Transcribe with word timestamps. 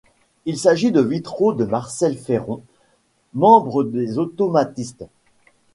Il 0.47 0.57
s'agit 0.57 0.91
de 0.91 0.99
vitraux 0.99 1.53
de 1.53 1.63
Marcelle 1.63 2.17
Ferron, 2.17 2.63
membre 3.35 3.83
des 3.83 4.17
Automatistes. 4.17 5.05